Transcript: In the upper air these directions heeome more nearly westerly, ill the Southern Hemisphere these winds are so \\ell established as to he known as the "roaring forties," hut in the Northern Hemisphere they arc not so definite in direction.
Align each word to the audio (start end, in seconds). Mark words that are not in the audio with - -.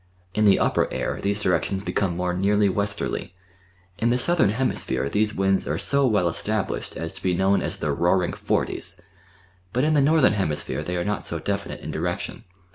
In 0.33 0.45
the 0.45 0.57
upper 0.57 0.91
air 0.91 1.19
these 1.21 1.43
directions 1.43 1.83
heeome 1.83 2.15
more 2.15 2.33
nearly 2.33 2.67
westerly, 2.69 3.35
ill 3.99 4.09
the 4.09 4.17
Southern 4.17 4.49
Hemisphere 4.49 5.07
these 5.07 5.35
winds 5.35 5.67
are 5.67 5.77
so 5.77 6.09
\\ell 6.17 6.27
established 6.27 6.97
as 6.97 7.13
to 7.13 7.21
he 7.21 7.35
known 7.35 7.61
as 7.61 7.77
the 7.77 7.91
"roaring 7.91 8.33
forties," 8.33 8.99
hut 9.75 9.83
in 9.83 9.93
the 9.93 10.01
Northern 10.01 10.33
Hemisphere 10.33 10.81
they 10.81 10.97
arc 10.97 11.05
not 11.05 11.27
so 11.27 11.37
definite 11.37 11.81
in 11.81 11.91
direction. 11.91 12.45